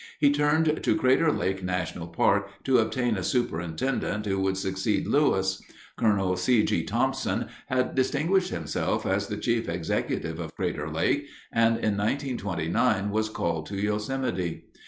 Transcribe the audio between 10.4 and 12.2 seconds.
Crater Lake and in